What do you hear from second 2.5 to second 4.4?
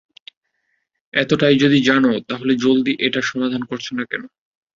জলদি এটার সমাধান করছ না কেন?